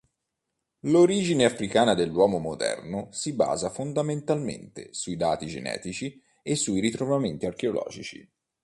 [0.85, 8.27] L'origine africana dell'uomo moderno si basa fondamentalmente sui dati genetici e sui ritrovamenti archeologici.